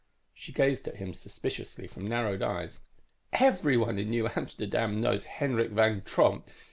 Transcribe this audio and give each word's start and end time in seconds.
__She 0.35 0.51
gazed 0.51 0.87
at 0.87 0.95
him 0.95 1.13
suspiciously 1.13 1.85
from 1.85 2.07
narrowed 2.07 2.41
eyes. 2.41 2.79
"Everyone 3.33 3.99
in 3.99 4.09
New 4.09 4.27
Amsterdam 4.35 4.99
knows 4.99 5.25
Henrik 5.25 5.69
Van 5.69 6.01
Tromp. 6.01 6.47